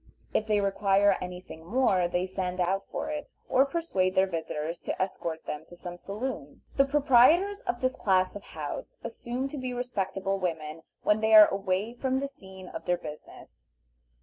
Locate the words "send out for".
2.25-3.11